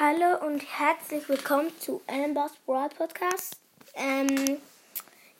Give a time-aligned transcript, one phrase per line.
[0.00, 3.56] Hallo und herzlich willkommen zu Amber's Broad Podcast.
[3.94, 4.58] Ähm,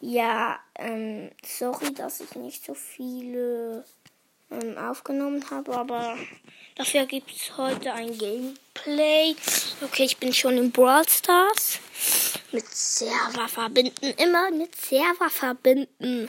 [0.01, 3.85] ja, ähm, sorry, dass ich nicht so viele
[4.51, 6.19] ähm, aufgenommen habe, aber
[6.75, 9.37] dafür gibt es heute ein Gameplay.
[9.81, 11.79] Okay, ich bin schon in Brawl Stars.
[12.51, 16.29] Mit Server verbinden, immer mit Server verbinden.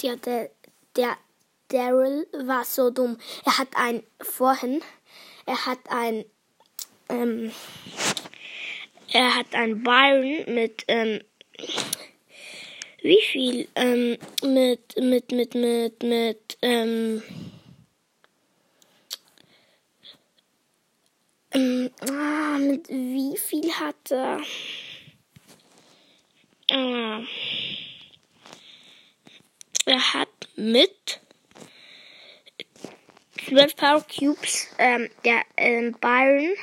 [0.00, 0.50] Ja, der,
[0.96, 1.18] der
[1.70, 3.16] Daryl war so dumm.
[3.44, 4.82] Er hat ein vorhin,
[5.46, 6.24] er hat ein,
[7.08, 7.52] ähm,
[9.12, 11.20] er hat ein Byron mit, ähm,
[13.02, 17.22] wie viel, ähm, mit, mit, mit, mit, mit, ähm,
[21.52, 24.40] ähm, ah, mit wie viel hat er?
[26.72, 27.22] Ah,
[29.86, 31.20] er hat mit
[33.48, 36.54] 12 Power Cubes, ähm, der ähm, Byron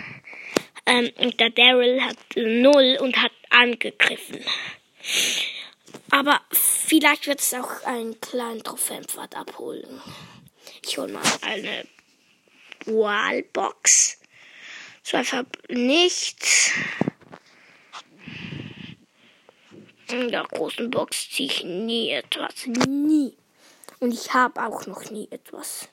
[0.86, 4.44] ähm, und der Daryl hat 0 und hat angegriffen.
[6.12, 10.02] Aber vielleicht wird es auch einen kleinen Trophäenpfad abholen.
[10.86, 11.86] Ich hole mal eine
[12.86, 14.20] Wallbox.
[15.04, 16.72] So einfach nichts.
[20.10, 22.66] In der großen Box ziehe ich nie etwas.
[22.88, 23.36] Nie.
[24.00, 25.90] Und ich habe auch noch nie etwas.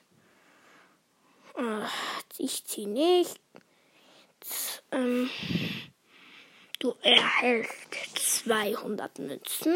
[2.37, 3.39] Ich ziehe nicht.
[4.91, 5.29] Ähm,
[6.79, 9.75] du erhältst 200 Münzen.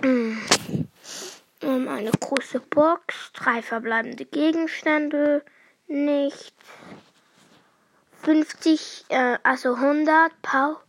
[0.00, 5.44] Um eine große Box, drei verbleibende Gegenstände,
[5.88, 6.54] nicht
[8.22, 10.80] 50, äh, also 100 Power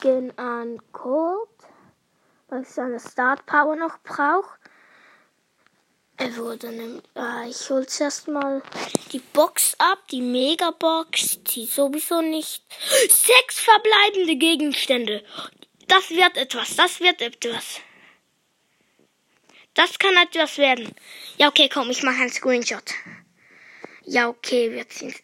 [0.00, 1.48] gehen an Cold,
[2.48, 4.58] weil ich seine Start Power noch brauche.
[6.18, 8.62] Er wurde nämlich, äh, ich hol zuerst mal
[9.12, 12.62] die Box ab, die Megabox, die sowieso nicht.
[13.08, 15.22] Sechs verbleibende Gegenstände.
[15.88, 17.80] Das wird etwas, das wird etwas.
[19.74, 20.94] Das kann etwas werden.
[21.36, 22.94] Ja, okay, komm, ich mache einen Screenshot.
[24.04, 25.14] Ja, okay, wir ziehen.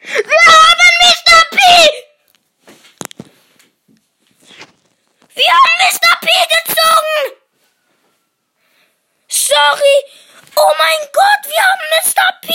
[0.00, 1.44] Wir haben Mr.
[1.50, 1.58] P!
[5.34, 6.20] Wir haben Mr.
[6.20, 6.71] P gezogen!
[9.52, 9.98] Sorry!
[10.56, 12.40] Oh mein Gott, wir haben Mr.
[12.40, 12.54] P!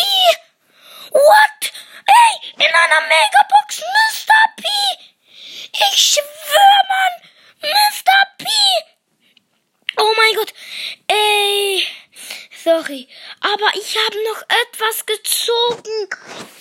[1.11, 1.71] What?
[2.07, 4.41] Ey, in einer Megabox Mr.
[4.55, 4.65] P!
[5.73, 7.71] Ich schwör, Mann!
[7.71, 8.17] Mr.
[8.39, 8.45] P!
[9.97, 10.51] Oh mein Gott!
[11.07, 11.85] Ey!
[12.63, 13.07] Sorry,
[13.41, 16.09] aber ich habe noch etwas gezogen.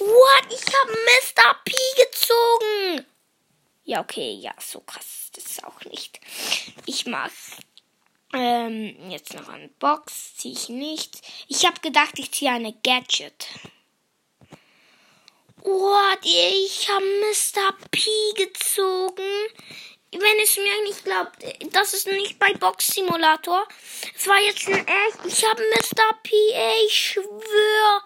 [0.00, 0.52] What?
[0.52, 1.54] Ich habe Mr.
[1.64, 1.72] P
[2.04, 3.06] gezogen.
[3.84, 6.20] Ja, okay, ja, so krass ist das auch nicht.
[6.84, 7.30] Ich mag
[8.36, 10.36] ähm, jetzt noch eine Box.
[10.36, 11.20] Ziehe ich nicht.
[11.48, 13.48] Ich habe gedacht, ich ziehe eine Gadget.
[15.62, 16.18] What?
[16.22, 17.74] Ich habe Mr.
[17.90, 18.00] P
[18.36, 19.24] gezogen.
[20.12, 23.66] Wenn es mir nicht glaubt, das ist nicht bei Box Simulator.
[24.16, 25.18] Es war jetzt ein echt.
[25.26, 26.18] Ich habe Mr.
[26.22, 28.02] P, ey, ich schwör.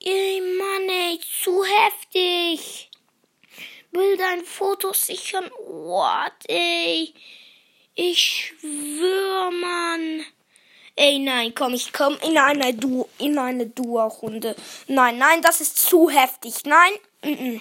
[0.00, 2.90] Ey, Mann, ey, zu heftig.
[3.92, 5.50] Will dein Foto sichern.
[5.66, 7.14] What, ey.
[7.96, 10.24] Ich schwör, Mann.
[10.96, 14.56] Ey, nein, komm, ich komm in eine Du in eine Duo-Runde.
[14.88, 16.64] Nein, nein, das ist zu heftig.
[16.64, 16.92] Nein.
[17.22, 17.60] Mm -mm.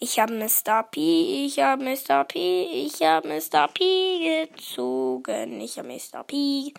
[0.00, 0.82] Ich habe Mr.
[0.90, 2.24] P, ich habe Mr.
[2.24, 3.68] P, ich habe Mr.
[3.68, 5.60] P gezogen.
[5.60, 6.24] Ich habe Mr.
[6.24, 6.74] P.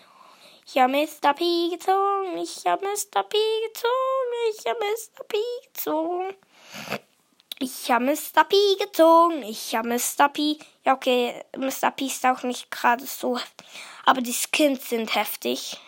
[0.66, 1.32] Ich habe Mr.
[1.34, 2.36] P gezogen.
[2.36, 3.22] Ich habe Mr.
[3.22, 4.40] P gezogen.
[4.52, 5.24] Ich habe Mr.
[5.24, 6.34] P gezogen.
[7.58, 8.44] Ich habe Mr.
[8.44, 9.42] P gezogen.
[9.42, 10.28] Ich habe Mr.
[10.28, 10.58] P.
[10.84, 11.90] Ja, okay, Mr.
[11.90, 13.40] P ist auch nicht gerade so.
[14.04, 15.78] Aber die Skins sind heftig.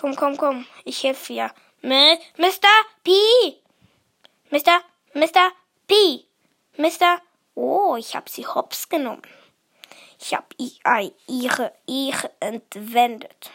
[0.00, 0.66] Komm, komm, komm.
[0.84, 1.50] Ich helfe.
[1.82, 2.68] Mit Mr.
[3.04, 3.12] P.
[4.50, 4.80] Mr.
[5.12, 5.52] Mr.
[5.86, 6.24] P.
[6.78, 7.20] Mr.
[7.54, 9.22] Oh, ich habe sie hops genommen.
[10.18, 13.50] Ich habe ihre Ehre entwendet.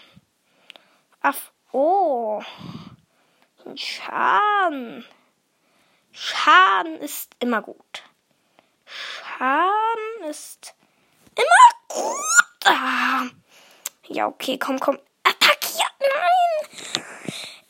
[1.22, 1.38] Ach,
[1.72, 2.44] oh.
[3.76, 5.06] Schaden.
[6.14, 8.04] Schaden ist immer gut.
[8.86, 10.76] Schaden ist
[11.36, 12.66] immer gut.
[12.66, 13.24] Ah.
[14.08, 15.00] Ja, okay, komm, komm.
[15.24, 17.04] Attackiert, nein.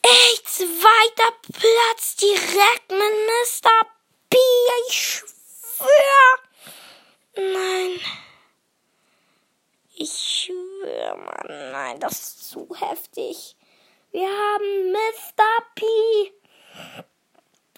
[0.02, 3.86] Ey, zweiter Platz direkt mit Mr.
[4.28, 4.36] B.
[4.88, 6.38] Ich schwör.
[7.36, 8.00] Nein.
[9.94, 13.56] Ich schwör, Mann, nein, das ist zu heftig.
[14.12, 15.64] Wir haben Mr.
[15.74, 15.86] P.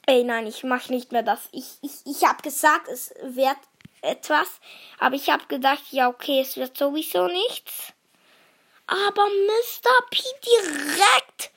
[0.08, 1.49] Ey, nein, ich mach nicht mehr das.
[1.50, 3.56] Ich, ich, ich hab gesagt, es wird
[4.03, 4.49] etwas.
[5.00, 7.93] Aber ich hab gedacht, ja, okay, es wird sowieso nichts.
[8.87, 10.06] Aber Mr.
[10.11, 11.50] P direkt.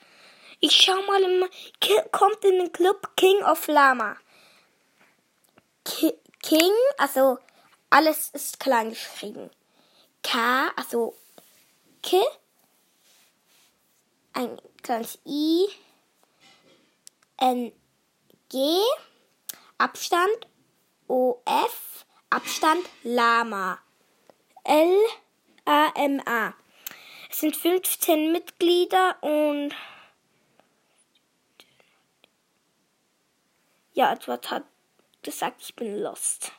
[0.58, 1.48] Ich schau mal, im,
[2.10, 4.16] kommt in den Club King of Lama.
[5.84, 6.12] Ki
[6.42, 7.38] King, also
[7.88, 9.50] alles ist klein geschrieben.
[10.22, 11.14] K, also
[12.02, 12.20] K,
[14.32, 15.68] ein kleines I,
[17.36, 17.72] N,
[18.50, 18.80] G,
[19.78, 20.48] Abstand,
[21.06, 23.78] O, F, Abstand, Lama.
[24.64, 24.98] L,
[25.64, 26.54] A, M, A.
[27.30, 29.72] Es sind 15 Mitglieder und
[33.92, 34.64] ja, Edward hat
[35.22, 36.50] gesagt, ich bin lost.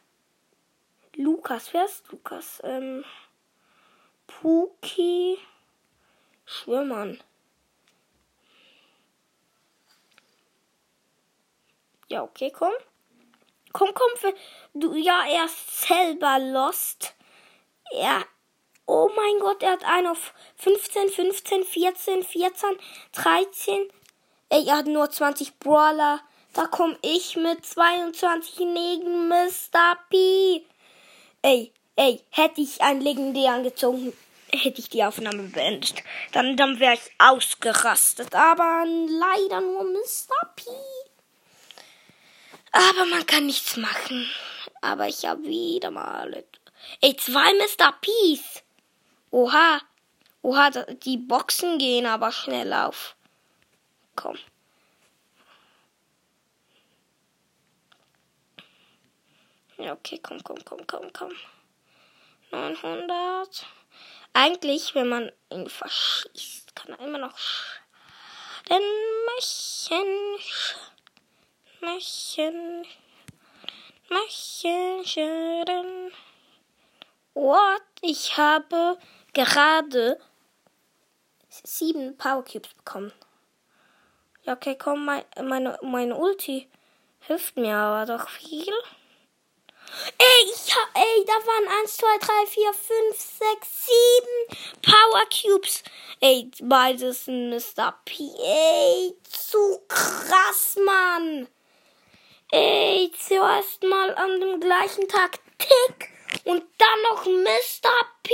[1.16, 2.62] Lukas, wer ist Lukas?
[2.64, 3.04] Ähm,
[4.28, 5.38] Puki
[6.46, 7.22] Schwimmern.
[12.12, 12.74] Ja, okay, komm.
[13.72, 14.34] Komm, komm,
[14.74, 17.16] du, ja, er ist selber lost.
[17.90, 18.26] Er,
[18.86, 22.70] oh mein Gott, er hat einen auf 15, 15, 14, 14,
[23.14, 23.88] 13.
[24.50, 26.20] Ey, er hat nur 20 Brawler.
[26.54, 29.98] Da komm ich mit 22 neben Mr.
[30.10, 30.66] P.
[31.44, 34.12] Ey, ey, hätte ich einen legendären gezogen,
[34.52, 36.04] hätte ich die Aufnahme beendet.
[36.34, 38.36] Dann, dann wäre ich ausgerastet.
[38.36, 40.54] Aber leider nur Mr.
[40.58, 40.66] P.
[42.72, 44.30] Aber man kann nichts machen.
[44.82, 46.44] Aber ich habe wieder mal.
[47.02, 47.94] Ey, zwei Mr.
[48.02, 48.64] P's.
[49.32, 49.82] Oha.
[50.42, 53.16] Oha, die Boxen gehen aber schnell auf.
[54.16, 54.38] Komm.
[59.78, 61.32] Ja, okay, komm, komm, komm, komm, komm.
[62.52, 63.66] 900.
[64.34, 67.36] Eigentlich, wenn man ihn verschießt, kann er immer noch
[68.70, 68.82] den
[69.26, 70.40] Mächen,
[71.82, 72.86] Mächen,
[74.08, 76.12] Mächen.
[77.34, 77.82] What?
[78.02, 79.00] Ich habe
[79.34, 80.20] gerade
[81.50, 83.12] sieben Power Cubes bekommen.
[84.44, 86.70] Ja, okay, komm, mein, meine, meine Ulti
[87.22, 88.74] hilft mir aber doch viel.
[90.20, 93.92] Ey, ich hab, ey, da waren 1, 2, 3, 4, 5, 6, 7
[94.84, 95.84] Power Cubes.
[96.20, 97.96] Ey, beides ein Mr.
[98.06, 98.30] P.
[98.40, 101.48] Ey, zu krass, Mann.
[102.54, 106.10] Ey, zuerst mal an dem gleichen Tag Tick
[106.44, 107.90] und dann noch Mr.
[108.24, 108.34] P.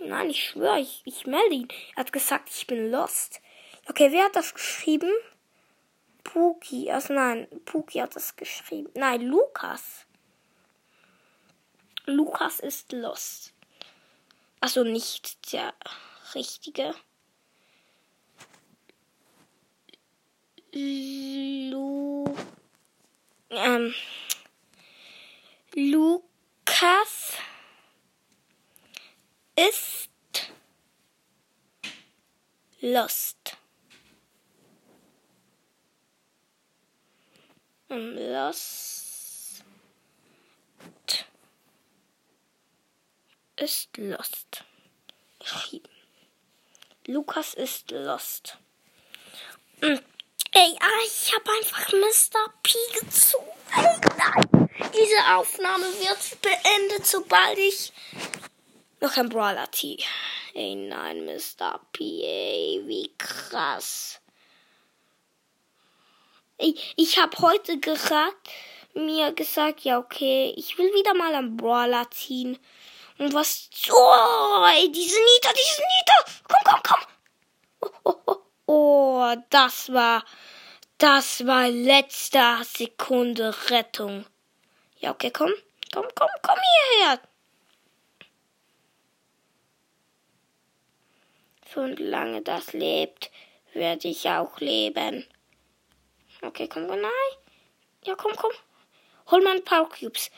[0.00, 1.68] Nein, ich schwöre, ich, ich melde ihn.
[1.94, 3.40] Er hat gesagt, ich bin lost.
[3.88, 5.12] Okay, wer hat das geschrieben?
[6.24, 6.90] Puki.
[6.90, 8.90] Also nein, Puki hat das geschrieben.
[8.94, 10.04] Nein, Lukas.
[12.06, 13.54] Lukas ist lost.
[14.58, 15.72] Also nicht der
[16.34, 16.96] richtige.
[20.72, 22.24] Lu
[23.50, 23.94] ähm,
[25.74, 27.32] Lukas
[29.56, 30.10] ist
[32.80, 33.56] lost.
[37.88, 38.96] Lost
[43.56, 44.64] ist lost.
[47.06, 48.58] Lukas ist lost.
[50.58, 52.50] Ey, ah, ich habe einfach Mr.
[52.62, 53.44] P gezogen.
[53.76, 54.70] Ey, nein.
[54.94, 57.92] Diese Aufnahme wird beendet, sobald ich
[59.00, 60.02] noch ein Brawler T.
[60.54, 61.78] Ey, nein, Mr.
[61.92, 64.18] P, ey, wie krass.
[66.56, 68.32] Ich, ich habe heute gerade
[68.94, 72.58] mir gesagt, ja, okay, ich will wieder mal einen Brawler ziehen.
[73.18, 73.68] Und was.
[73.92, 76.24] Oh, ey, diese Nita, diese Nita!
[76.48, 77.00] Komm, komm, komm!
[77.80, 80.24] Oh, oh, oh, oh, das war.
[80.98, 84.24] Das war letzter Sekunde Rettung.
[84.98, 85.52] Ja, okay, komm.
[85.92, 87.20] Komm, komm, komm hierher.
[91.74, 93.30] Solange das lebt,
[93.74, 95.26] werde ich auch leben.
[96.40, 97.02] Okay, komm, nein.
[98.04, 98.52] Ja, komm, komm.
[99.30, 100.30] Hol mal ein paar Cubes.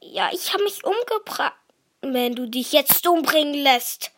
[0.00, 1.54] Ja, ich habe mich umgebracht.
[2.00, 4.12] Wenn du dich jetzt umbringen lässt.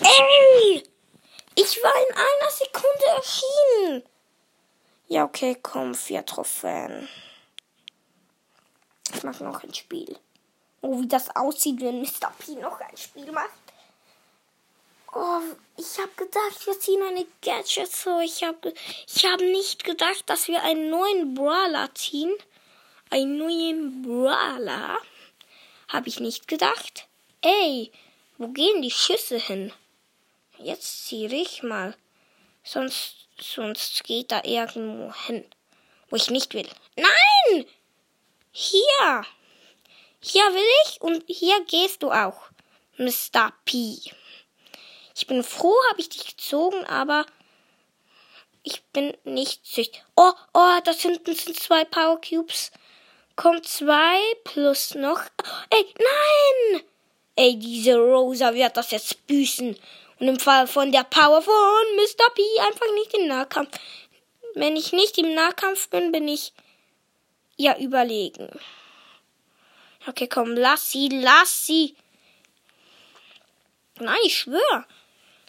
[0.00, 0.82] Ey!
[1.54, 4.02] Ich war in einer Sekunde erschienen.
[5.08, 7.08] Ja, okay, komm, vier Trophäen.
[9.12, 10.16] Ich mache noch ein Spiel.
[10.82, 12.32] Oh, wie das aussieht, wenn Mr.
[12.38, 13.50] P noch ein Spiel macht.
[15.12, 15.40] Oh,
[15.76, 18.20] ich habe gedacht, wir ziehen eine Gadget so.
[18.20, 18.72] Ich habe
[19.06, 22.32] ich hab nicht gedacht, dass wir einen neuen Brawler ziehen.
[23.10, 24.98] Einen neuen Brawler.
[25.88, 27.08] Habe ich nicht gedacht.
[27.42, 27.90] Ey,
[28.40, 29.70] wo gehen die Schüsse hin?
[30.56, 31.94] Jetzt ziehe ich mal.
[32.64, 35.44] Sonst, sonst geht da irgendwo hin,
[36.08, 36.68] wo ich nicht will.
[36.96, 37.66] Nein!
[38.50, 39.26] Hier!
[40.20, 42.48] Hier will ich und hier gehst du auch,
[42.96, 43.52] Mr.
[43.66, 43.98] P.
[45.14, 47.26] Ich bin froh, habe ich dich gezogen, aber
[48.62, 50.02] ich bin nicht süchtig.
[50.16, 52.70] Oh, oh, da hinten sind zwei Power Cubes.
[53.36, 55.20] Kommt zwei plus noch.
[55.68, 56.84] Ey, nein!
[57.36, 59.76] Ey, diese Rosa wird das jetzt büßen.
[60.18, 62.30] Und im Fall von der Power von Mr.
[62.34, 63.78] P einfach nicht im Nahkampf.
[64.54, 66.52] Wenn ich nicht im Nahkampf bin, bin ich
[67.56, 68.50] ja überlegen.
[70.06, 71.94] Okay, komm, lass sie, lass sie.
[73.98, 74.86] Nein, ich schwör.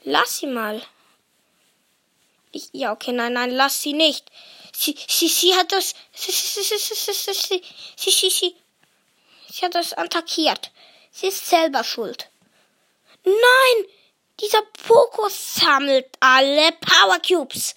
[0.03, 0.81] Lass sie mal.
[2.51, 4.29] Ich, ja, okay, nein, nein, lass sie nicht.
[4.73, 7.33] Sie, sie, sie hat das, sie, sie, sie, sie, sie, sie,
[7.95, 8.55] sie, sie, sie,
[9.49, 10.71] sie hat das attackiert.
[11.11, 12.31] Sie ist selber schuld.
[13.23, 13.85] Nein,
[14.39, 17.75] dieser Pokus sammelt alle Power Cubes.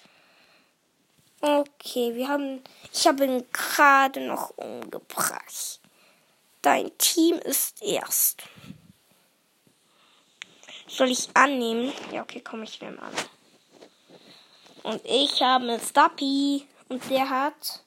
[1.41, 5.81] Okay, wir haben, ich habe ihn gerade noch umgebracht.
[6.63, 8.45] Dein Team ist erst.
[10.89, 11.93] Soll ich annehmen?
[12.13, 13.13] Ja, okay, komm, ich nehme an.
[14.85, 16.67] Und ich habe einen Stuppy.
[16.89, 17.83] Und der hat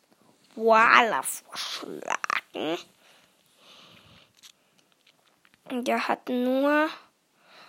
[0.55, 2.77] Wala verschlagen.
[5.69, 6.89] Der hat nur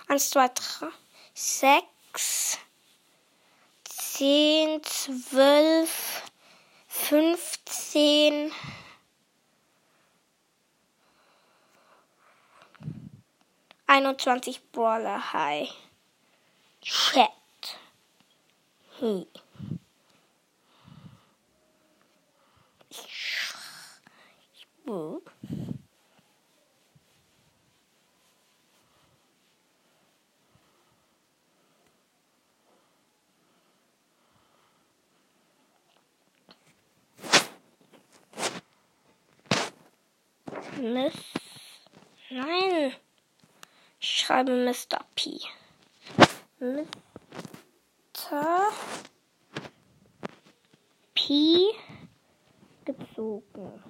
[0.07, 0.87] 1, 2, 3,
[1.35, 2.59] 6,
[3.85, 6.23] 10, 12,
[6.87, 8.53] 15,
[13.89, 15.71] einundzwanzig Brawler High.
[16.81, 17.33] Chat.
[19.01, 19.27] Hm.
[40.81, 41.15] Miss.
[42.31, 42.93] Nein.
[44.01, 45.05] Ich schreibe Mr.
[45.17, 45.41] P.
[46.61, 46.85] Mr.
[51.15, 51.75] P.
[52.85, 53.83] gezogen.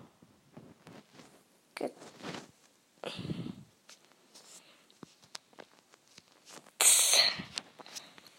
[1.74, 1.90] Ge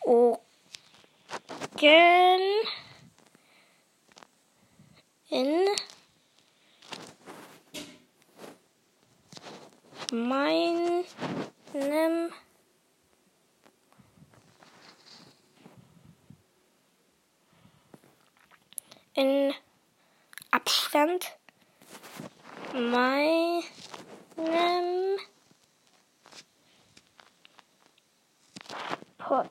[0.01, 0.39] Ogen
[5.29, 5.68] in
[10.12, 11.06] meinem
[19.13, 19.53] in
[20.51, 21.38] Abstand
[22.79, 23.63] meinem
[29.17, 29.50] Pod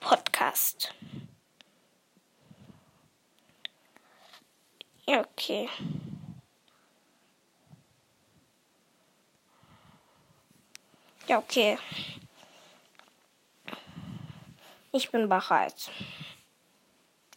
[0.00, 0.94] Podcast.
[5.06, 5.68] Okay.
[11.26, 11.78] Ja, okay.
[14.92, 15.90] Ich bin bereit.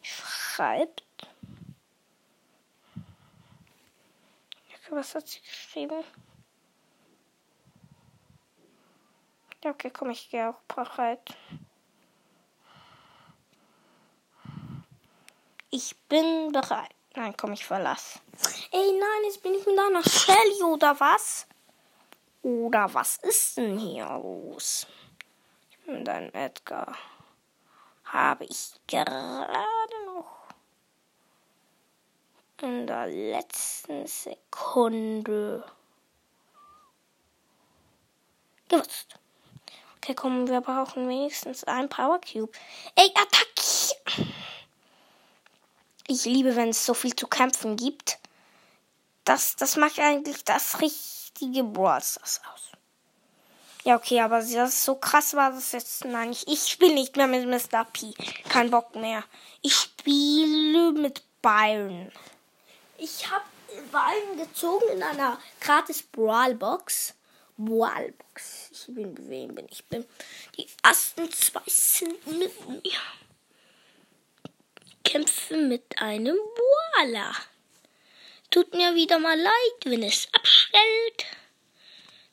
[0.02, 1.01] Schreibt.
[5.02, 6.04] Was hat sie geschrieben?
[9.64, 11.36] Ja, okay, komm, ich gehe auch bereit.
[15.72, 16.94] Ich bin bereit.
[17.16, 18.20] Nein, komm, ich verlass.
[18.70, 21.48] Ey, nein, jetzt bin ich mit einer Shelly oder was?
[22.44, 24.86] Oder was ist denn hier los?
[25.72, 26.96] Ich bin einem Edgar.
[28.04, 29.66] Habe ich gerade
[32.64, 35.64] in der letzten Sekunde
[38.70, 39.20] gewusst.
[39.98, 42.52] Okay, komm, wir brauchen wenigstens ein Power Cube.
[42.96, 44.32] Ey, attackier!
[46.08, 48.18] Ich liebe, wenn es so viel zu kämpfen gibt.
[49.24, 52.72] Das, das macht eigentlich das richtige Brawl Stars aus.
[53.84, 56.06] Ja, okay, aber das so krass war das jetzt.
[56.06, 57.86] Nein, ich, ich spiele nicht mehr mit Mr.
[57.86, 58.14] P.
[58.50, 59.24] Kein Bock mehr.
[59.62, 62.12] Ich spiele mit Byron.
[63.04, 63.46] Ich habe
[63.92, 67.16] Byron gezogen in einer gratis Brawl Box.
[67.58, 68.70] Brawl Box.
[68.72, 69.84] Ich bin, wem bin ich?
[69.86, 70.06] bin.
[70.58, 73.02] Die ersten zwei sind mit mir
[75.12, 77.36] kämpfe mit einem Voila.
[78.50, 81.26] Tut mir wieder mal leid, wenn es abstellt.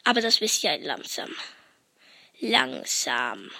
[0.05, 1.35] Aber das wisst ihr langsam.
[2.41, 3.51] Langsam.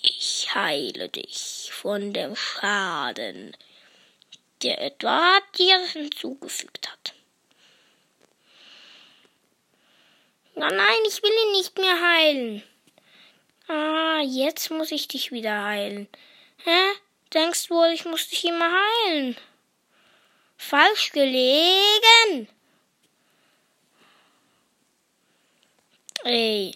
[0.00, 3.54] Ich heile dich von dem Schaden,
[4.62, 7.14] der Edward dir hinzugefügt hat.
[10.54, 12.62] Nein, nein, ich will ihn nicht mehr heilen.
[13.68, 16.08] Ah, jetzt muss ich dich wieder heilen.
[16.58, 16.92] Hä?
[17.32, 19.36] Denkst wohl, ich muss dich immer heilen?
[20.56, 22.48] Falsch gelegen.
[26.24, 26.74] Ey.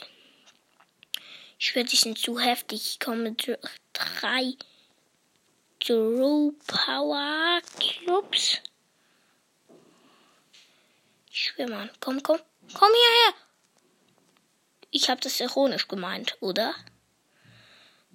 [1.59, 2.81] Ich werde die sind zu heftig.
[2.87, 3.59] Ich komme durch
[3.93, 4.55] drei
[5.87, 8.59] True Power Clubs.
[11.31, 11.93] Ich schwöre mal.
[12.01, 12.41] Komm, komm.
[12.75, 13.35] Komm hierher.
[14.91, 16.75] Ich habe das ironisch gemeint, oder?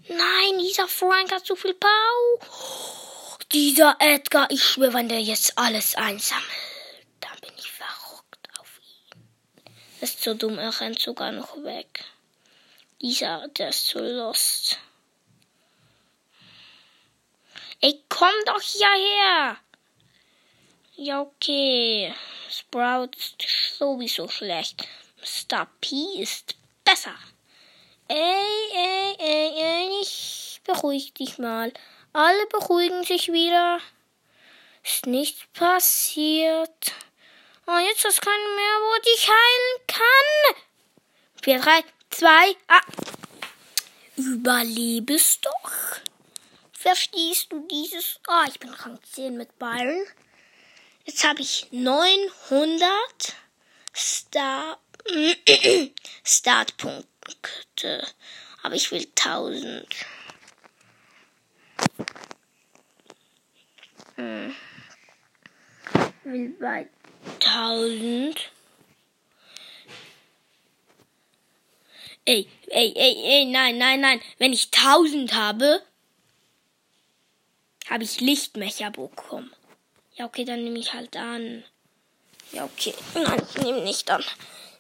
[0.10, 2.40] Nein, dieser Frank hat zu viel Pau.
[3.54, 6.46] Dieser Edgar, ich schwöre, wenn der jetzt alles einsammelt,
[7.22, 9.72] dann bin ich verrückt auf ihn.
[10.02, 12.04] ist so dumm, er rennt sogar noch weg.
[13.00, 14.78] Dieser, der ist so lost.
[17.84, 19.58] Ey, komm doch hierher!
[20.94, 22.14] Ja, okay.
[22.48, 24.88] Sprout ist sowieso schlecht.
[25.18, 25.68] Mr.
[25.82, 27.16] P ist besser.
[28.08, 28.18] Ey,
[28.76, 31.74] ey, ey, ey, ich beruhig dich mal.
[32.14, 33.80] Alle beruhigen sich wieder.
[34.84, 36.94] Ist nichts passiert.
[37.66, 40.56] Oh, jetzt ist keiner mehr, wo ich heilen kann.
[41.42, 42.82] Vier, drei, zwei, ah.
[44.18, 46.11] Überlebst doch.
[46.82, 48.20] Verstehst du dieses?
[48.28, 50.04] Ah, oh, ich bin Rang 10 mit Byron.
[51.06, 52.90] Jetzt habe ich 900
[53.96, 54.80] Star
[56.24, 58.08] Startpunkte.
[58.64, 59.86] Aber ich will 1000.
[64.16, 64.56] Hm.
[66.24, 66.90] Will bei
[67.42, 68.52] 1000.
[72.26, 74.20] Ey, ey, ey, ey, nein, nein, nein.
[74.40, 75.84] Wenn ich 1000 habe,
[77.92, 79.52] habe ich Lichtmecher bekommen.
[80.16, 81.64] Ja, okay, dann nehme ich halt an.
[82.54, 82.94] Ja, okay.
[83.14, 84.24] Nein, ich nehme nicht an.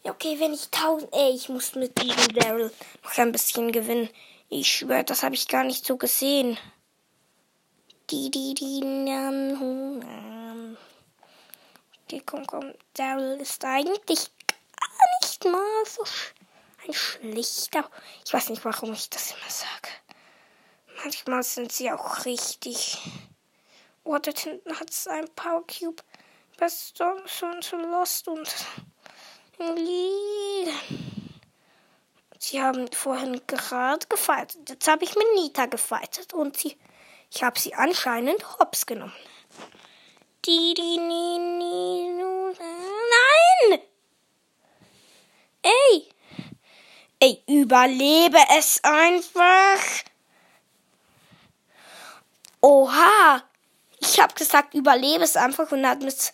[0.03, 1.13] Ja, okay, wenn ich 1000.
[1.13, 2.71] Ey, ich muss mit diesem Daryl
[3.03, 4.09] noch ein bisschen gewinnen.
[4.49, 6.57] Ich schwöre, das habe ich gar nicht so gesehen.
[8.09, 10.77] Die, die, die, nan,
[12.05, 12.73] Okay, komm, komm.
[12.93, 14.29] Daryl ist eigentlich
[14.77, 16.03] gar nicht mal so
[16.85, 17.89] ein schlichter.
[18.25, 20.00] Ich weiß nicht, warum ich das immer sage.
[21.03, 22.97] Manchmal sind sie auch richtig.
[24.03, 26.03] Oh, dort hinten hat es ein Power Cube.
[26.57, 28.47] Best schon zu Lost und
[29.57, 31.21] liegen.
[32.37, 34.69] Sie haben vorhin gerade gefightet.
[34.69, 36.77] Jetzt habe ich mit Nita gefightet und sie,
[37.31, 39.13] ich habe sie anscheinend hops genommen.
[40.45, 42.51] Die, die, ni, ni, nu,
[43.69, 43.79] nein!
[45.61, 46.09] Ey!
[47.19, 50.10] Ey, überlebe es einfach!
[52.61, 53.43] Oha!
[53.99, 56.33] Ich habe gesagt, überlebe es einfach und hat mit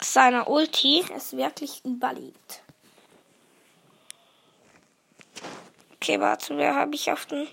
[0.00, 2.62] seiner Ulti es wirklich überlebt.
[5.94, 7.48] Okay, warte, wer habe ich auf den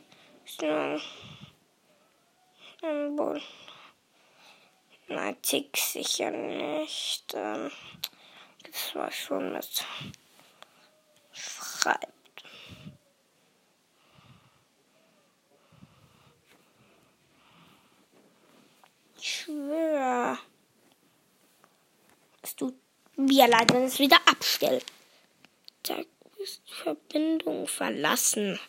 [0.46, 1.02] Symbol?
[5.08, 7.34] Nein, Tick sicher nicht.
[7.34, 7.72] Ähm,
[8.64, 9.86] das war schon mit
[11.34, 12.21] Schreibt.
[19.32, 20.38] Schwöre.
[22.42, 22.76] Es tut
[23.16, 24.86] mir leid, wenn es wieder abstellt.
[25.84, 25.96] Da
[26.38, 28.60] ist die Verbindung verlassen.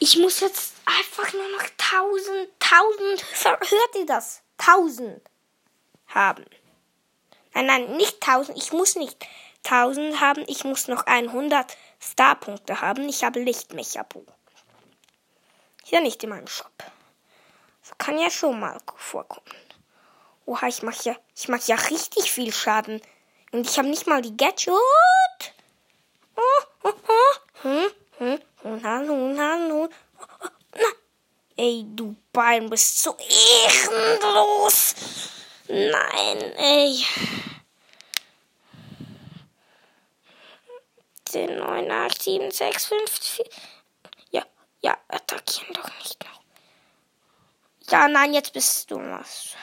[0.00, 4.42] Ich muss jetzt einfach nur noch tausend, tausend, hört ihr das?
[4.56, 5.22] Tausend
[6.08, 6.44] haben.
[7.54, 8.56] Nein, nein, nicht tausend.
[8.58, 9.16] Ich muss nicht
[9.62, 10.44] tausend haben.
[10.46, 13.08] Ich muss noch 100 Starpunkte haben.
[13.08, 14.32] Ich habe Lichtmechapunkte.
[15.84, 16.70] Hier nicht in meinem Shop.
[17.96, 19.46] Kann ja schon mal vorkommen.
[20.44, 23.00] Oha, ich mach ja, ich mach ja richtig viel Schaden.
[23.52, 24.74] Und ich habe nicht mal die Gadget.
[26.36, 27.62] Oh, oh, oh.
[27.62, 29.88] Hm, hm, hm, hallo, hallo.
[30.74, 30.88] Na.
[31.56, 34.94] Ey, du Bein bist so ehrenlos.
[35.66, 37.04] Nein, ey.
[41.24, 43.44] 10, 9, 8, 7, 6, 5, 4.
[44.30, 44.46] Ja,
[44.80, 46.37] ja, attackieren doch nicht noch.
[47.90, 49.54] Ja, nein, jetzt bist du was.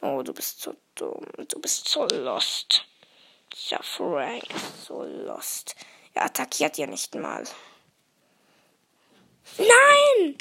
[0.00, 1.26] Oh, du bist so dumm.
[1.48, 2.86] Du bist so lost.
[3.68, 4.44] Ja, Frank
[4.86, 5.74] so lost.
[6.14, 7.44] Er attackiert ja nicht mal.
[9.58, 10.38] Nein!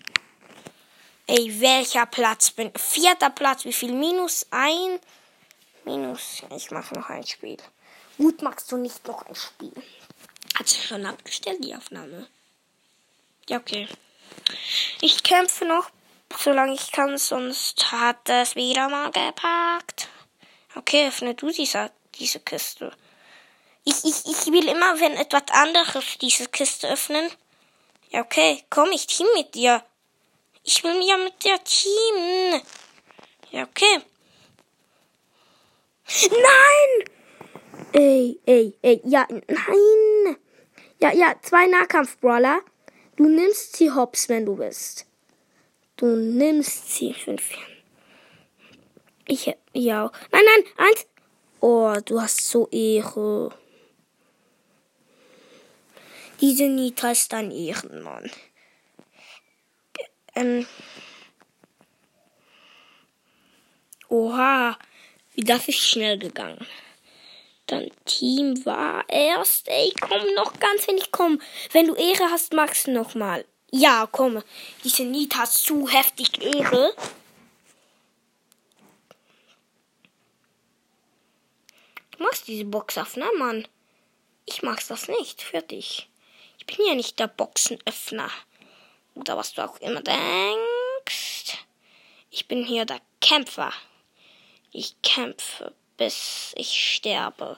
[1.28, 2.72] Ey, welcher Platz bin?
[2.78, 3.66] Vierter Platz.
[3.66, 3.92] Wie viel?
[3.92, 5.00] Minus ein?
[5.84, 6.44] Minus.
[6.56, 7.58] Ich mache noch ein Spiel.
[8.18, 9.74] Gut, magst du nicht noch ein Spiel?
[10.60, 12.28] Hat sie schon abgestellt, die Aufnahme?
[13.48, 13.88] Ja, okay.
[15.00, 15.90] Ich kämpfe noch,
[16.38, 20.10] solange ich kann, sonst hat es wieder mal gepackt.
[20.76, 22.92] Okay, öffne du diese, diese Kiste.
[23.86, 27.32] Ich, ich, ich will immer, wenn etwas anderes diese Kiste öffnen.
[28.10, 29.82] Ja, okay, komm, ich team mit dir.
[30.64, 32.62] Ich will ja mit der Team.
[33.52, 34.02] Ja, okay.
[36.30, 37.10] Nein!
[37.94, 40.09] Ey, ey, ey, ja, nein!
[41.00, 42.62] Ja, ja, zwei Nahkampf-Brawler.
[43.16, 45.06] Du nimmst sie hops, wenn du bist.
[45.96, 47.58] Du nimmst sie fünf.
[49.26, 50.12] Ich, ja.
[50.32, 51.06] Nein, nein, eins.
[51.62, 53.52] Oh, du hast so Ehre.
[56.42, 58.32] Diese Nita ist ein Ehrenmann.
[60.36, 60.66] Ähm.
[64.08, 64.78] Oha,
[65.36, 66.66] wie das ist schnell gegangen.
[67.70, 69.68] Dann Team war erst.
[69.68, 71.40] Ey, komm, noch ganz wenig, komm.
[71.72, 73.46] Wenn du Ehre hast, magst du noch mal.
[73.70, 74.42] Ja, komm.
[74.84, 76.96] Diese Nita hat zu heftig Ehre.
[82.18, 83.68] Du machst diese Box auf, ne, Mann?
[84.48, 85.44] Ich mag's das nicht.
[85.44, 86.10] Für dich.
[86.58, 88.32] Ich bin ja nicht der Boxenöffner.
[89.14, 91.56] Oder was du auch immer denkst.
[92.32, 93.72] Ich bin hier der Kämpfer.
[94.72, 97.58] Ich kämpfe, bis ich sterbe.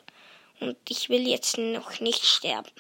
[0.60, 2.72] Und ich will jetzt noch nicht sterben.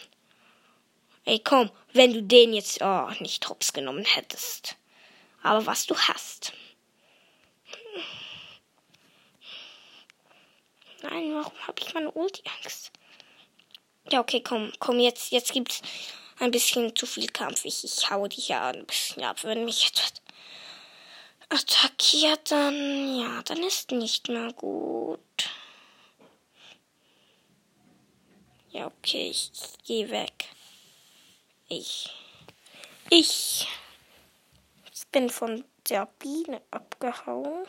[1.24, 4.76] Ey, komm, wenn du den jetzt oh, nicht hops genommen hättest.
[5.44, 6.54] Aber was du hast.
[11.04, 12.92] Nein, warum habe ich meine Ulti-Angst?
[14.12, 15.82] Ja, okay, komm, komm, jetzt, jetzt gibt's
[16.40, 17.66] ein bisschen zu viel Kampf.
[17.66, 20.21] Ich, ich hau dich ja ein bisschen ab, wenn mich etwas
[21.52, 25.20] attackiert, dann ja, dann ist nicht mehr gut.
[28.70, 30.46] Ja, okay, ich, ich gehe weg.
[31.68, 32.10] Ich.
[33.10, 33.68] Ich
[35.12, 37.66] bin von der Biene abgehauen.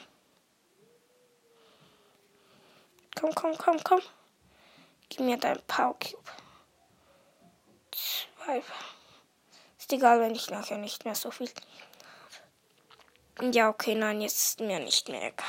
[3.16, 4.00] Komm, komm, komm, komm.
[5.08, 6.30] Gib mir dein Power Cube.
[7.90, 8.62] Zwei.
[9.78, 11.50] Ist egal, wenn ich nachher nicht mehr so viel
[13.40, 15.46] ja, okay, nein, jetzt ist mir nicht mehr egal.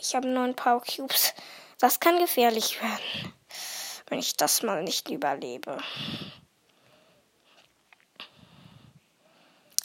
[0.00, 1.34] Ich habe neun Power Cubes.
[1.78, 3.34] Das kann gefährlich werden,
[4.08, 5.78] wenn ich das mal nicht überlebe.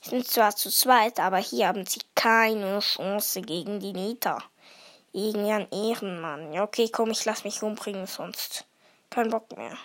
[0.10, 4.44] sind zwar zu zweit, aber hier haben sie keine Chance gegen die Nita.
[5.12, 6.54] Irgendwie ein Ehrenmann.
[6.54, 8.66] Ja, okay, komm, ich lass mich umbringen, sonst
[9.10, 9.78] kein Bock mehr.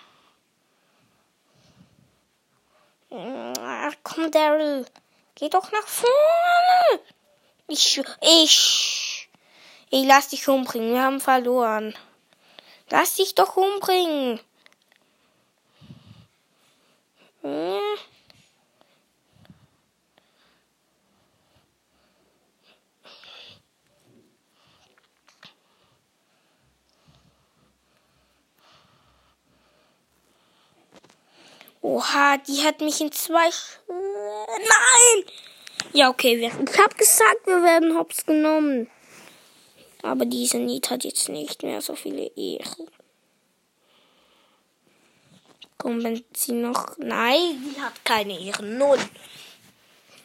[3.10, 4.86] Ach, komm, Daryl.
[5.36, 7.00] Geh doch nach vorne.
[7.66, 9.28] Ich, ich,
[9.90, 10.92] ich lass dich umbringen.
[10.92, 11.94] Wir haben verloren.
[12.90, 14.38] Lass dich doch umbringen.
[17.42, 17.80] Ja.
[31.84, 33.50] Oha, die hat mich in zwei.
[33.50, 35.24] Sch Nein!
[35.92, 38.90] Ja, okay, wir, ich hab gesagt, wir werden hops genommen.
[40.02, 42.86] Aber diese Niet hat jetzt nicht mehr so viele Ehre.
[45.76, 46.96] Komm, wenn sie noch.
[46.96, 48.64] Nein, sie hat keine Ehre.
[48.64, 48.98] Null.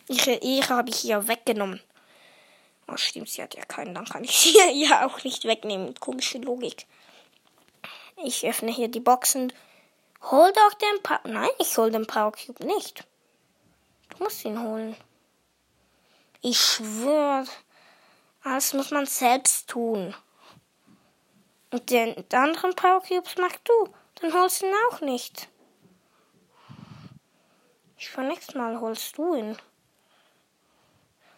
[0.08, 1.82] Ihre Ehre habe ich ihr weggenommen.
[2.88, 3.94] Oh, stimmt, sie hat ja keinen.
[3.94, 5.94] Dann kann ich sie ja auch nicht wegnehmen.
[5.96, 6.86] Komische Logik.
[8.24, 9.52] Ich öffne hier die Boxen.
[10.22, 11.22] Hol doch den Power.
[11.24, 13.06] Nein, ich hol den Power Cube nicht.
[14.10, 14.96] Du musst ihn holen.
[16.42, 17.46] Ich schwöre,
[18.44, 20.14] das muss man selbst tun.
[21.72, 23.94] Und den anderen Power Cubes machst du.
[24.16, 25.48] Dann holst du ihn auch nicht.
[27.98, 29.58] Ich für nächstes Mal holst du ihn.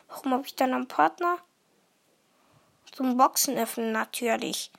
[0.07, 1.37] Warum habe ich dann einen Partner?
[2.91, 4.71] Zum Boxen öffnen natürlich.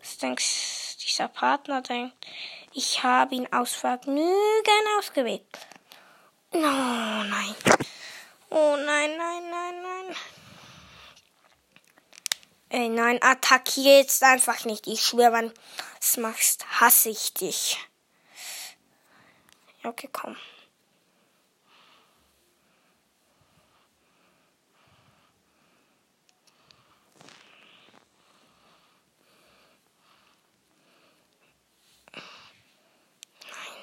[0.00, 2.16] Was denkst dieser Partner denkt?
[2.72, 5.46] Ich habe ihn aus Vergnügen ausgewählt.
[6.52, 7.54] Oh nein.
[8.50, 10.16] Oh nein, nein, nein, nein.
[12.68, 14.86] Ey, nein, attackier jetzt einfach nicht.
[14.86, 15.54] Ich schwöre, wenn du
[16.00, 17.78] es machst, hasse ich dich.
[19.84, 20.36] Okay, komm.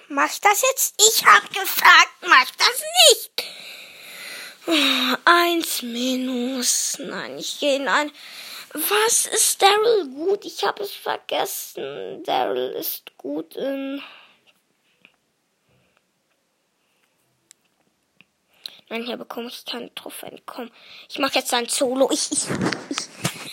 [0.09, 0.95] Mach das jetzt?
[0.99, 3.31] Ich hab gefragt, mach das nicht.
[5.25, 6.97] Eins minus.
[6.99, 8.11] Nein, ich gehe in ein.
[8.73, 10.45] Was ist Daryl gut?
[10.45, 12.23] Ich habe es vergessen.
[12.23, 14.01] Daryl ist gut in.
[18.89, 20.41] Nein, hier bekomme ich keine Trophäen.
[20.47, 20.71] Komm,
[21.07, 22.09] ich mache jetzt ein Solo.
[22.11, 22.47] Ich, ich,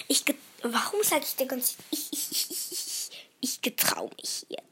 [0.09, 4.66] ich, ich, warum sage ich dir ganz, ich, ich, ich, ich, ich, getraue mich mit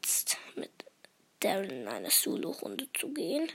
[1.45, 3.51] Daryl in eine Solo-Runde zu gehen.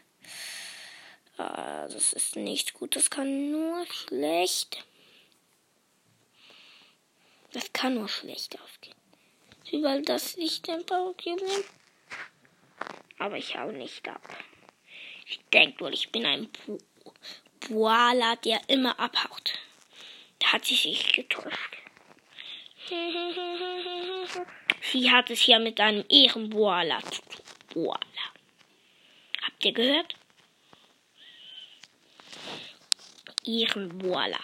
[1.37, 2.95] Ah, das ist nicht gut.
[2.95, 4.85] Das kann nur schlecht.
[7.53, 8.97] Das kann nur schlecht ausgehen.
[9.73, 11.15] Überall das Licht ein Power.
[13.19, 14.23] Aber ich hau nicht ab.
[15.27, 16.49] Ich denke wohl, ich bin ein
[17.69, 19.59] Boala, der immer abhaut.
[20.39, 21.77] Da hat sie sich getäuscht.
[24.93, 27.50] Sie hat es ja mit einem Ehrenboala zu tun.
[27.73, 28.01] Boala.
[29.43, 30.15] Habt ihr gehört?
[33.45, 34.41] Ehrenboala.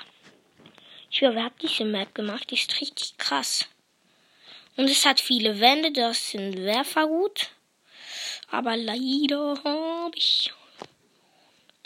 [1.11, 2.51] Ich glaube, hat diese Map gemacht?
[2.51, 3.69] Die ist richtig krass.
[4.77, 7.51] Und es hat viele Wände, das sind Werfer gut.
[8.51, 10.53] Aber leider habe ich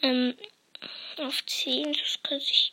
[0.02, 0.34] ähm,
[1.18, 2.72] auf 10, das könnte ich.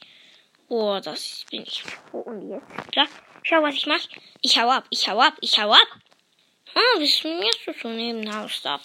[0.69, 2.21] Oh, das bin ich froh.
[2.21, 2.95] Und jetzt?
[2.95, 3.05] Ja,
[3.43, 4.09] schau, was ich mache.
[4.41, 5.87] Ich hau ab, ich hau ab, ich hau ab.
[6.73, 8.81] Ah, was schmierst du so neben Haus ab?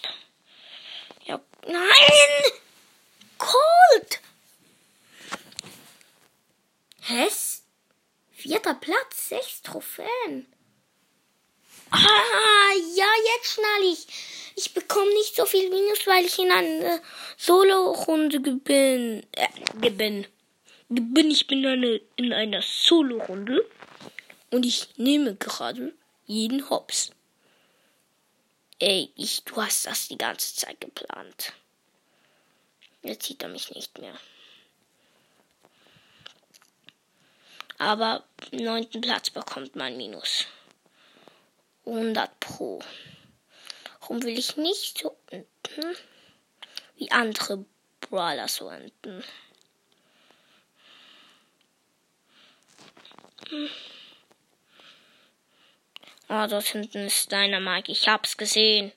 [1.25, 2.51] Ja, nein!
[3.37, 4.19] Cold!
[7.01, 7.63] Hess?
[8.31, 10.47] Vierter Platz, sechs Trophäen.
[11.91, 14.07] Ah, ja, jetzt schnall ich.
[14.55, 16.99] Ich bekomme nicht so viel Minus, weil ich in einer
[17.37, 19.25] Solo-Runde bin.
[19.31, 20.27] Äh, bin.
[20.89, 21.31] bin.
[21.31, 23.65] Ich bin eine, in einer Solo-Runde.
[24.51, 25.93] Und ich nehme gerade
[26.25, 27.12] jeden Hops.
[28.85, 31.53] Ey, ich, du hast das die ganze Zeit geplant.
[33.01, 34.13] Jetzt sieht er mich nicht mehr.
[37.77, 40.47] Aber neunten Platz bekommt man Minus.
[41.85, 42.83] 100 Pro.
[44.01, 45.95] Warum will ich nicht so unten
[46.97, 47.63] wie andere
[48.01, 49.23] Brawler so unten?
[53.47, 53.69] Hm.
[56.29, 57.91] Oh, dort hinten ist deiner Mike.
[57.91, 58.91] Ich hab's gesehen.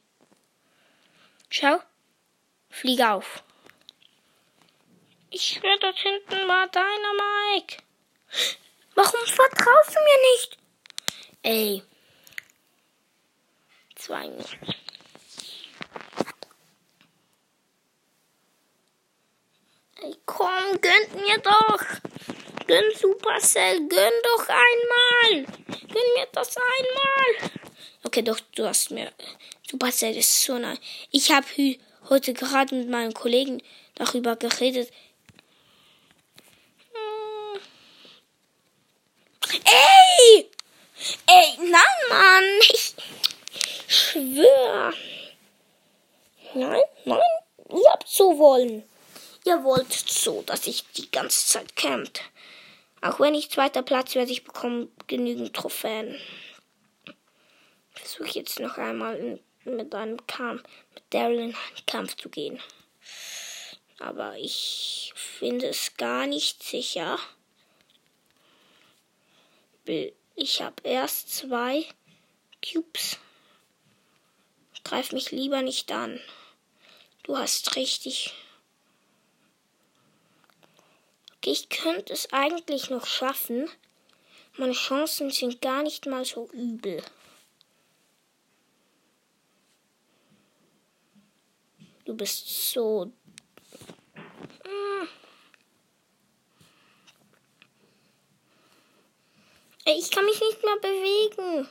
[1.51, 1.81] Schau.
[2.71, 3.43] Flieg auf.
[5.31, 7.13] Ich schwör, dort hinten war deiner
[7.53, 7.79] Mike.
[8.95, 10.59] Warum vertraust du mir nicht?
[11.43, 11.83] Ey,
[13.95, 14.75] zwei Minuten.
[20.03, 21.85] Ey, komm, gönnt mir doch.
[22.67, 25.66] Gönn Supercell, gönn doch einmal.
[25.97, 27.51] Gönn mir das einmal.
[28.03, 29.11] Okay, doch, du hast mir.
[29.71, 30.79] Supercell ist so nice.
[31.11, 31.47] Ich habe
[32.11, 33.63] heute gerade mit meinem Kollegen
[33.95, 34.93] darüber geredet.
[36.93, 37.61] Hm.
[39.65, 40.51] Ey!
[41.29, 42.45] Ey, nein, Mann.
[42.61, 42.95] Ich,
[43.89, 44.93] schwör.
[46.53, 47.21] Nein, nein,
[47.71, 48.85] ihr habt so wollen.
[49.47, 52.21] Ihr wollt so, dass ich die ganze Zeit campt.
[53.07, 56.19] Auch wenn ich zweiter Platz werde, ich bekomme genügend Trophäen.
[57.93, 62.61] Versuche jetzt noch einmal mit einem Kampf, mit Daryl in einen Kampf zu gehen.
[64.01, 67.17] Aber ich finde es gar nicht sicher.
[70.35, 71.87] Ich habe erst zwei
[72.61, 73.19] Cubes.
[74.83, 76.21] Greif mich lieber nicht an.
[77.23, 78.35] Du hast richtig.
[81.36, 83.71] Okay, ich könnte es eigentlich noch schaffen.
[84.57, 87.03] Meine Chancen sind gar nicht mal so übel.
[92.05, 93.13] Du bist so.
[94.65, 95.09] Hm.
[99.85, 101.69] Ich kann mich nicht mehr bewegen.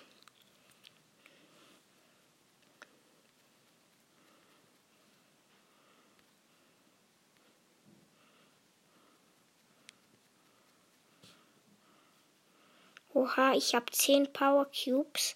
[13.25, 15.35] Oha, ich habe 10 Power Cubes.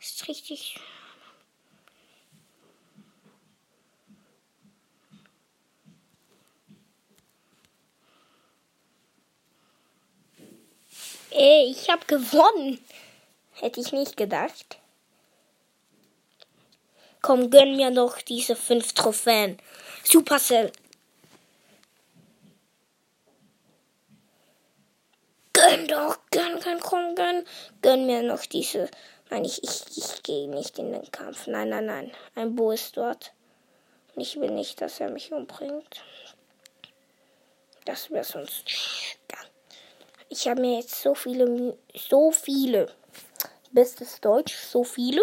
[0.00, 0.80] Ist richtig.
[11.30, 12.84] Ey, ich habe gewonnen.
[13.52, 14.78] Hätte ich nicht gedacht.
[17.22, 19.60] Komm, gönn mir doch diese fünf Trophäen.
[20.02, 20.72] Supercell.
[25.70, 27.44] Gönn doch, gönn, gönn, komm, gönn.
[27.80, 28.90] Gönn mir noch diese.
[29.30, 31.46] Nein, ich, ich, ich gehe nicht in den Kampf.
[31.46, 32.12] Nein, nein, nein.
[32.34, 33.32] Ein Bo ist dort.
[34.16, 36.02] Und ich will nicht, dass er mich umbringt.
[37.84, 38.64] Das wäre sonst.
[40.28, 42.92] Ich habe mir jetzt so viele, so viele.
[43.70, 45.22] Bestes Deutsch, so viele.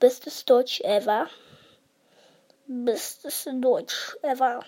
[0.00, 1.30] Bestes Deutsch ever.
[2.66, 4.64] Bestes Deutsch ever.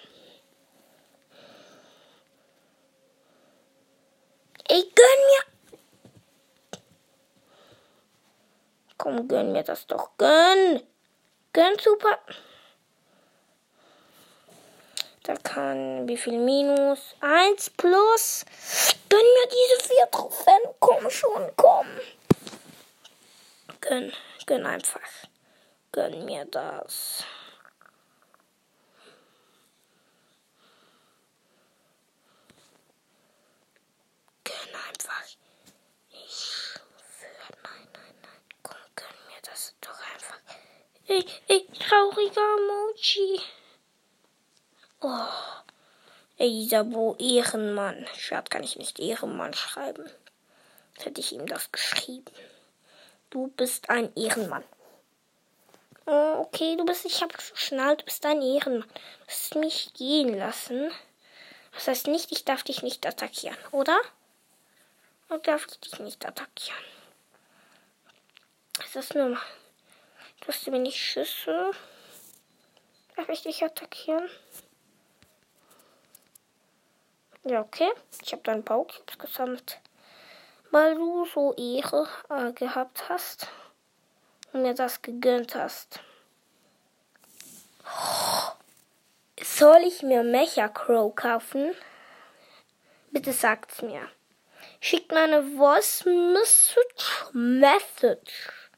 [4.74, 5.42] Ey, gönn mir.
[8.98, 10.10] Komm, gönn mir das doch.
[10.18, 10.82] Gönn.
[11.52, 12.18] Gönn super.
[15.22, 17.14] Da kann wie viel minus?
[17.20, 18.44] 1 plus.
[19.08, 20.62] Gönn mir diese vier Trophäen.
[20.80, 21.86] Komm schon, komm.
[23.80, 24.12] Gönn,
[24.46, 25.08] gönn einfach.
[25.92, 27.22] Gönn mir das.
[34.42, 35.24] Gönn einfach.
[36.10, 38.40] Ich schwöre, nein, nein, nein.
[38.62, 40.38] Komm, gönn mir das doch einfach.
[41.06, 43.40] Ey, ey, trauriger Emoji.
[45.00, 45.64] Oh.
[46.38, 48.06] Ey, Isabo, Ehrenmann.
[48.16, 50.10] Schade, kann ich nicht Ehrenmann schreiben.
[50.94, 52.32] Jetzt hätte ich ihm das geschrieben.
[53.30, 54.64] Du bist ein Ehrenmann.
[56.06, 58.88] Oh, okay, du bist, ich habe geschnallt, du bist ein Ehrenmann.
[58.88, 60.90] Du musst mich gehen lassen.
[61.72, 64.00] Das heißt nicht, ich darf dich nicht attackieren, oder?
[65.42, 66.84] Darf ich dich nicht attackieren?
[68.84, 69.42] Ist das nur mal.
[70.40, 71.72] Du hast mir nicht Schüsse.
[73.16, 74.28] Darf ich dich attackieren?
[77.44, 77.90] Ja, okay.
[78.22, 79.80] Ich habe deinen Baukrebs gesammelt.
[80.70, 83.48] Weil du so Ehre äh, gehabt hast
[84.52, 86.00] und mir das gegönnt hast.
[89.42, 91.74] Soll ich mir Mecha Crow kaufen?
[93.10, 94.08] Bitte sagt's mir.
[94.86, 97.24] Schickt meine Voice Message.
[97.32, 98.70] Message.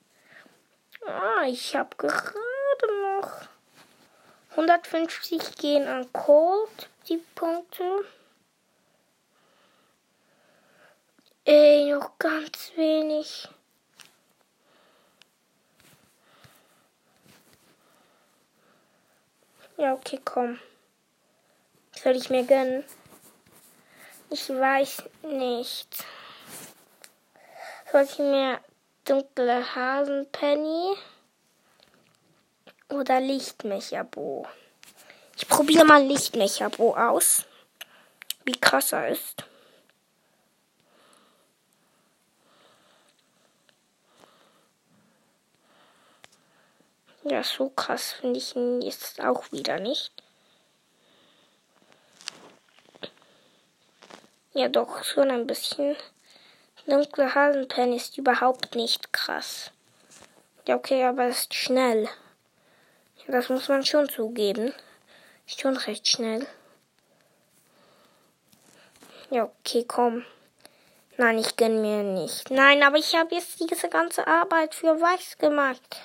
[1.05, 3.49] Ah, ich habe gerade noch
[4.51, 8.05] 150 gehen an Cold, die Punkte.
[11.45, 13.49] Ey, noch ganz wenig.
[19.77, 20.61] Ja, okay, komm.
[22.01, 22.85] Soll ich mir gönnen?
[24.39, 26.05] Ich weiß nicht.
[27.91, 28.61] Soll ich mir
[29.07, 30.95] dunkle Hasenpenny
[32.91, 34.47] oder Lichtmechabo?
[35.39, 37.47] Ich probiere mal Lichtmechabo aus.
[38.45, 39.43] Wie krass er ist.
[47.25, 50.26] Ja, so krass finde ich ihn jetzt auch wieder nicht.
[54.57, 55.97] Ja, doch, schon ein bisschen.
[56.87, 59.71] Dunkle Hasenpen ist überhaupt nicht krass.
[60.67, 62.09] Ja, okay, aber ist schnell.
[63.27, 64.73] Das muss man schon zugeben.
[65.47, 66.47] Ist schon recht schnell.
[69.29, 70.25] Ja, okay, komm.
[71.19, 72.51] Nein, ich gönn mir nicht.
[72.51, 76.01] Nein, aber ich habe jetzt diese ganze Arbeit für Weiß gemacht.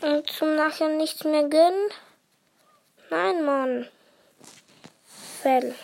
[0.00, 1.90] Und zum Nachher nichts mehr gönnen?
[3.08, 3.88] Nein, Mann.
[5.42, 5.76] Fell.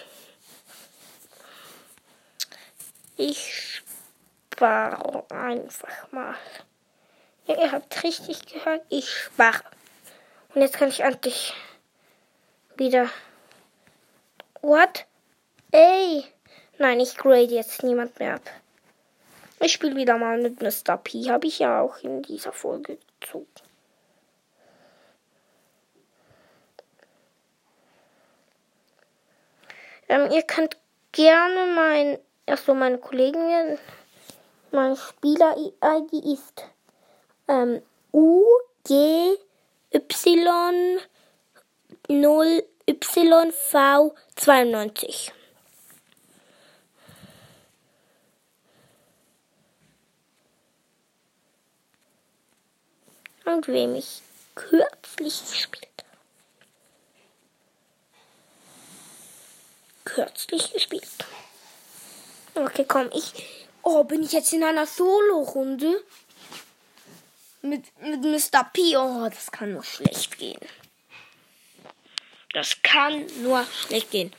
[3.21, 3.83] Ich
[4.55, 6.37] spare einfach mal.
[7.47, 9.65] Ja, ihr habt richtig gehört, ich spare.
[10.55, 11.53] Und jetzt kann ich endlich
[12.77, 13.11] wieder.
[14.63, 15.05] What?
[15.73, 16.27] Ey!
[16.79, 18.51] Nein, ich grade jetzt niemand mehr ab.
[19.59, 20.97] Ich spiele wieder mal mit Mr.
[20.97, 21.29] P.
[21.29, 23.49] Habe ich ja auch in dieser Folge gezogen.
[30.09, 30.79] Ähm, ihr könnt
[31.11, 32.19] gerne mein,
[32.51, 33.79] achso, meine Kollegen,
[34.71, 36.65] mein Spieler-ID ist
[37.49, 37.83] ähm,
[38.13, 38.45] U,
[38.85, 39.37] G,
[39.93, 41.01] Y,
[42.09, 45.33] 0, Y, V, 92.
[53.45, 54.23] Und wem ich
[54.55, 55.89] kürzlich gespielt
[60.19, 61.05] kürzlich gespielt.
[62.65, 63.33] Okay, komm, ich.
[63.83, 66.03] Oh, bin ich jetzt in einer Solo-Runde?
[67.63, 68.65] Mit, mit Mr.
[68.73, 68.97] P.
[68.97, 70.59] Oh, das kann nur schlecht gehen.
[72.53, 74.33] Das kann nur schlecht gehen.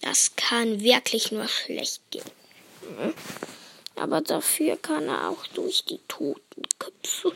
[0.00, 2.24] Das kann wirklich nur schlecht gehen.
[3.96, 7.32] Aber dafür kann er auch durch die Totenköpfe.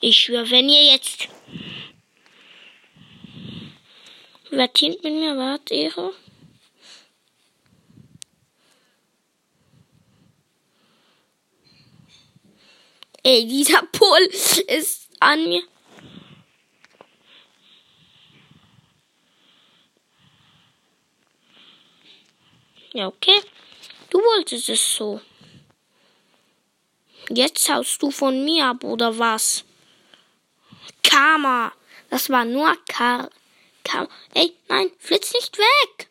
[0.00, 1.28] Ich schwöre, wenn ihr jetzt.
[4.52, 5.36] Wer teamt mit mir?
[5.36, 6.12] Wart, Ehre?
[13.22, 14.18] Ey, dieser Pol
[14.66, 15.62] ist an mir.
[22.92, 23.40] Ja, okay.
[24.08, 25.20] Du wolltest es so.
[27.28, 29.64] Jetzt haust du von mir ab, oder was?
[31.04, 31.72] Karma.
[32.08, 33.30] Das war nur Kar.
[33.84, 36.08] Kar Ey, nein, flitz nicht weg.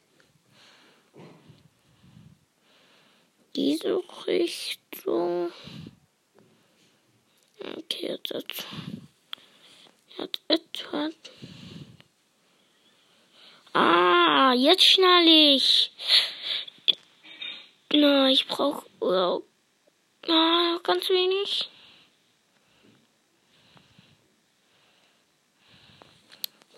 [3.55, 5.51] Diese Richtung.
[7.59, 8.31] Okay, jetzt.
[8.31, 8.65] jetzt.
[10.17, 11.13] Jetzt etwas.
[13.73, 15.91] Ah, jetzt schnall ich.
[17.93, 19.43] Na, ich brauche oh,
[20.27, 21.69] ah, ganz wenig.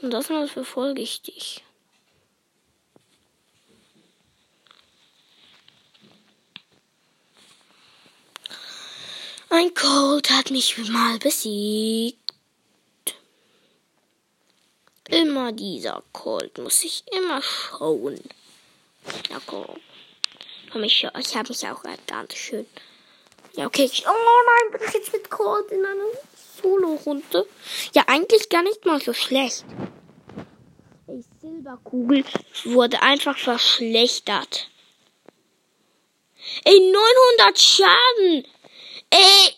[0.02, 1.64] Und das mal verfolge ich dich.
[9.50, 12.18] Ein Cold hat mich mal besiegt.
[15.10, 18.20] Immer dieser Cold muss ich immer schauen.
[19.30, 19.66] Ja, komm.
[20.72, 22.66] komm ich ich habe mich auch ganz schön.
[23.54, 23.84] Ja, okay.
[23.84, 26.06] Ich, oh nein, bin ich jetzt mit Cold in einer
[26.62, 27.46] Solo-Runde?
[27.94, 29.66] Ja, eigentlich gar nicht mal so schlecht.
[31.08, 32.24] Die Silberkugel
[32.66, 34.70] wurde einfach verschlechtert.
[36.64, 38.48] Ey, 900 Schaden!
[39.10, 39.56] Ey!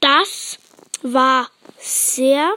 [0.00, 0.58] Das
[1.02, 2.54] war sehr,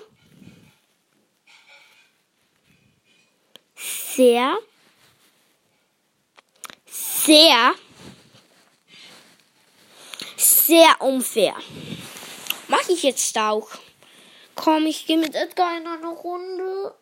[4.20, 4.57] sehr,
[6.86, 7.74] sehr,
[10.36, 11.55] sehr unfair.
[12.67, 13.70] Mach ich jetzt auch.
[14.55, 16.93] Komm, ich gehe mit Edgar in eine Runde.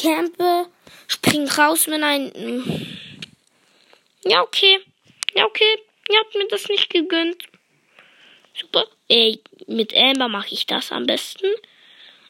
[0.00, 0.68] Campe.
[1.08, 3.00] Spring raus, wenn ein.
[4.22, 4.78] Ja, okay.
[5.34, 5.82] Ja, okay.
[6.08, 7.48] Ihr habt mir das nicht gegönnt.
[8.54, 8.86] Super.
[9.08, 11.48] Ey, mit Amber mache ich das am besten.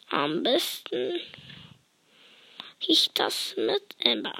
[0.09, 1.21] Am besten
[2.81, 4.35] ich das mit Amber.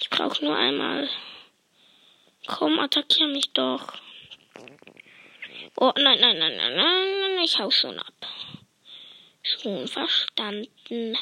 [0.00, 1.08] Ich brauche nur einmal.
[2.46, 3.94] Komm, attackier mich doch.
[5.76, 8.14] Oh, nein, nein, nein, nein, nein, ich hau schon ab.
[9.42, 11.16] Schon verstanden.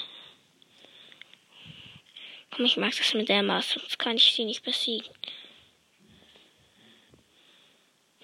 [2.51, 5.14] Komm, ich mag das mit der Maus, sonst kann ich sie nicht besiegen.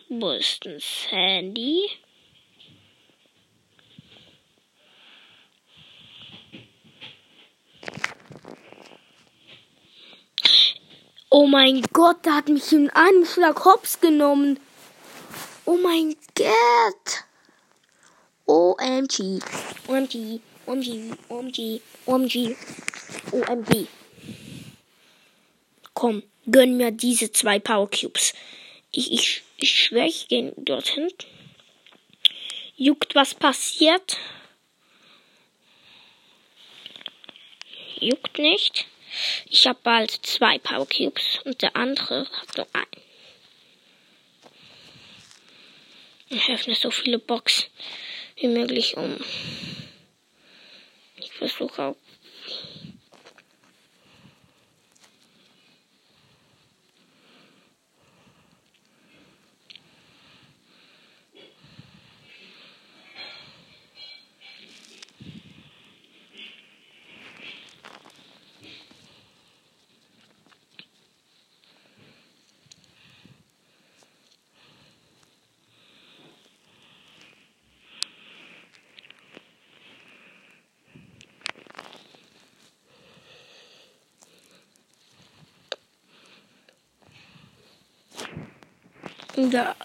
[0.09, 1.89] Wo ist denn Sandy?
[11.31, 14.59] Oh mein Gott, der hat mich in einem Schlag hops genommen.
[15.67, 17.25] Oh mein Gott.
[18.47, 19.41] OMG.
[19.87, 20.41] OMG.
[20.67, 21.13] OMG.
[21.29, 21.81] OMG.
[22.07, 22.57] OMG.
[23.33, 23.87] OMG.
[25.93, 28.33] Komm, gönn mir diese zwei Power Cubes.
[28.91, 31.09] Ich, ich, ich schwöre, ich gehe dorthin.
[32.77, 34.17] Juckt, was passiert.
[38.01, 38.87] Juckt nicht.
[39.49, 42.87] Ich habe bald zwei Power Cubes und der andere hat nur einen.
[46.31, 47.71] Ich öffne so viele Boxen
[48.37, 49.17] wie möglich um.
[51.17, 51.97] Ich versuche auch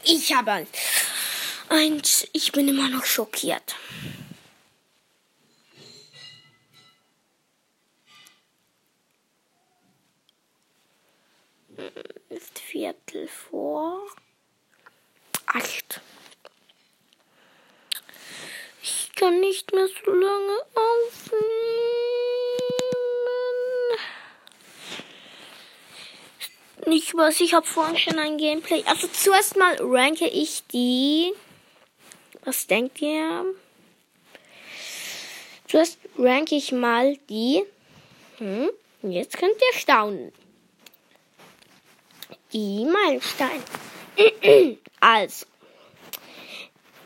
[0.03, 0.65] Ich habe
[1.69, 2.27] eins.
[2.33, 3.75] Ich bin immer noch schockiert.
[12.29, 14.01] Ist Viertel vor
[15.45, 16.01] acht.
[18.81, 21.73] Ich kann nicht mehr so lange aufnehmen.
[27.15, 27.39] Was.
[27.39, 28.83] Ich habe vorhin schon ein Gameplay.
[28.85, 31.33] Also zuerst mal ranke ich die.
[32.45, 33.45] Was denkt ihr?
[35.67, 37.63] Zuerst ranke ich mal die.
[38.37, 38.69] Hm,
[39.01, 40.31] jetzt könnt ihr staunen.
[42.51, 43.63] Die Meilensteine.
[44.99, 45.45] also.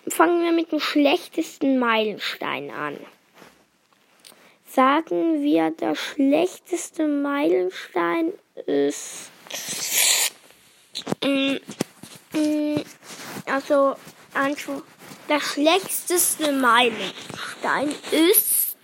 [0.09, 2.97] Fangen wir mit dem schlechtesten Meilenstein an.
[4.65, 8.33] Sagen wir, der schlechteste Meilenstein
[8.65, 9.31] ist
[13.45, 13.95] also,
[14.33, 14.81] einfach
[15.29, 18.77] der schlechteste Meilenstein ist.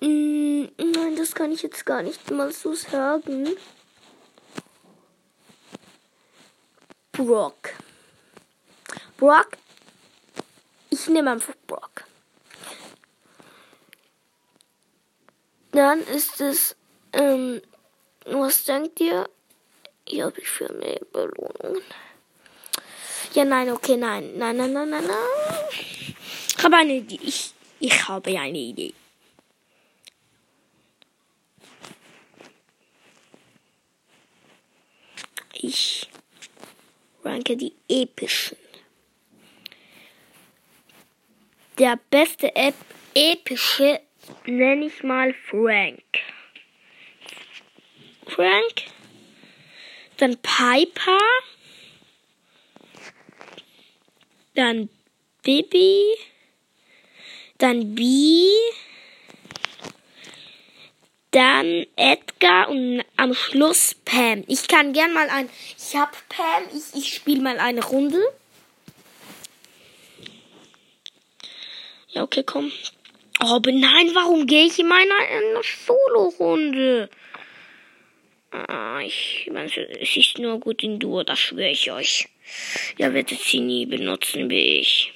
[0.00, 3.56] Mm, nein, das kann ich jetzt gar nicht mal so sagen.
[7.12, 7.70] Brock.
[9.16, 9.56] Brock.
[10.90, 12.04] Ich nehme einfach Brock.
[15.72, 16.76] Dann ist es,
[17.14, 17.62] ähm,
[18.26, 19.28] was denkt ihr?
[20.06, 21.82] Hier habe ich für eine Belohnung.
[23.34, 24.36] Ja, nein, okay, nein.
[24.36, 25.16] Nein, nein, nein, nein, nein.
[26.56, 27.18] Ich habe eine Idee.
[27.22, 28.94] Ich, ich habe eine Idee.
[35.54, 36.08] Ich
[37.24, 38.58] ranke die epischen.
[41.78, 42.74] Der beste Ep
[43.14, 44.00] epische
[44.46, 46.04] nenne ich mal Frank.
[48.26, 48.84] Frank.
[50.16, 51.18] Dann Piper.
[54.54, 54.88] Dann
[55.42, 56.16] Bibi.
[57.58, 58.50] Dann Bee.
[61.30, 64.44] Dann Edgar und am Schluss Pam.
[64.46, 65.50] Ich kann gern mal ein.
[65.76, 66.62] Ich hab Pam.
[66.72, 68.20] Ich, ich spiele mal eine Runde.
[72.10, 72.70] Ja, okay, komm.
[73.42, 75.14] Oh, nein, warum gehe ich in meiner
[75.86, 77.10] Solo-Runde?
[78.54, 79.68] Ah, ich meine,
[80.00, 82.28] es ist nur gut in Duo, das schwöre ich euch.
[82.98, 85.12] Ihr werdet sie nie benutzen wie ich.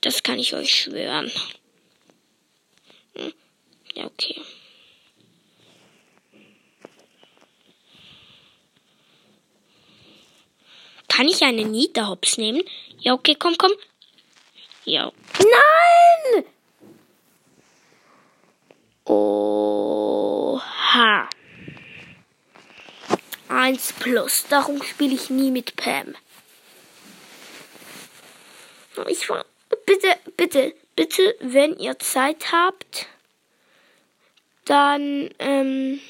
[0.00, 1.30] Das kann ich euch schwören.
[3.14, 3.32] Hm?
[3.94, 4.34] Ja, okay.
[11.06, 12.64] Kann ich eine Niederhops nehmen?
[12.98, 13.72] Ja, okay, komm, komm.
[14.84, 15.12] Ja.
[15.38, 16.44] Nein!
[19.04, 20.00] Oha.
[23.50, 24.46] Eins plus.
[24.48, 26.14] Darum spiele ich nie mit Pam.
[29.08, 29.44] Ich war.
[29.86, 33.06] Bitte, bitte, bitte, wenn ihr Zeit habt,
[34.64, 36.00] dann ähm,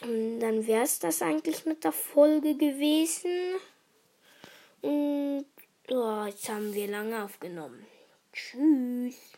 [0.00, 3.30] dann wäre es das eigentlich mit der Folge gewesen.
[4.84, 5.46] Und
[5.92, 7.86] oh, jetzt haben wir lange aufgenommen.
[8.34, 9.33] Tschüss.